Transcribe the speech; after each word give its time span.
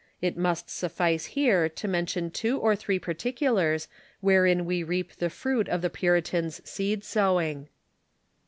It 0.19 0.35
must 0.35 0.67
suffice 0.71 1.25
here 1.27 1.69
to 1.69 1.87
mention 1.87 2.31
two 2.31 2.57
or 2.57 2.75
three 2.75 2.97
particulars 2.97 3.87
wherein 4.19 4.65
we 4.65 4.81
reap 4.81 5.15
the 5.17 5.29
fruit 5.29 5.69
of 5.69 5.83
the 5.83 5.91
Puritans' 5.91 6.59
seed 6.67 7.03
sowing. 7.03 7.69